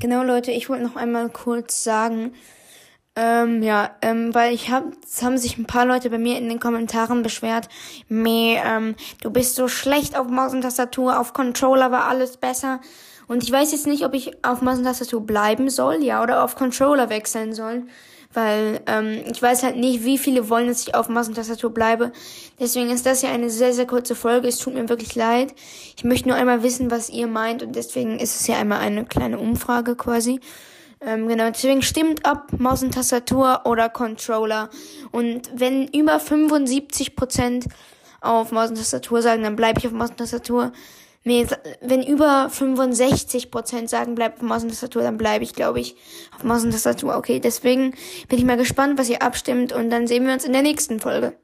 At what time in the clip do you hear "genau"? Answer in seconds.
0.00-0.22, 31.28-31.48